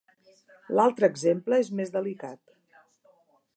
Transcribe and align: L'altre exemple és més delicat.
L'altre 0.77 1.09
exemple 1.13 1.61
és 1.65 1.71
més 1.81 1.93
delicat. 1.99 2.41